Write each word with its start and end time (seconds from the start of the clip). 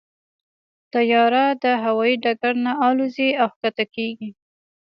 طیاره 0.93 1.45
د 1.63 1.65
هوايي 1.83 2.15
ډګر 2.23 2.53
نه 2.65 2.71
الوزي 2.85 3.29
او 3.41 3.47
کښته 3.59 3.85
کېږي. 3.95 4.29